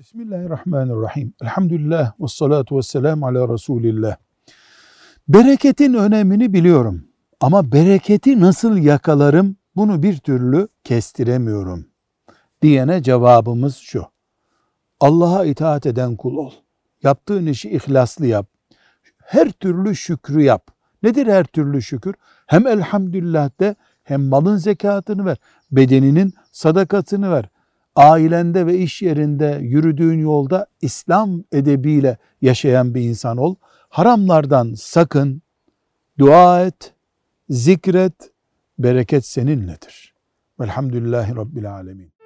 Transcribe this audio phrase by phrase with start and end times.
[0.00, 1.32] Bismillahirrahmanirrahim.
[1.42, 4.16] Elhamdülillah ve salatu ve selamu ala Resulillah.
[5.28, 7.04] Bereketin önemini biliyorum.
[7.40, 11.86] Ama bereketi nasıl yakalarım bunu bir türlü kestiremiyorum.
[12.62, 14.04] Diyene cevabımız şu.
[15.00, 16.52] Allah'a itaat eden kul ol.
[17.02, 18.46] Yaptığın işi ihlaslı yap.
[19.18, 20.70] Her türlü şükrü yap.
[21.02, 22.14] Nedir her türlü şükür?
[22.46, 25.36] Hem elhamdülillah de hem malın zekatını ver.
[25.70, 27.50] Bedeninin sadakasını ver
[27.96, 33.54] ailende ve iş yerinde yürüdüğün yolda İslam edebiyle yaşayan bir insan ol.
[33.88, 35.42] Haramlardan sakın,
[36.18, 36.94] dua et,
[37.48, 38.30] zikret,
[38.78, 40.14] bereket seninledir.
[40.60, 42.19] Velhamdülillahi Rabbil Alemin.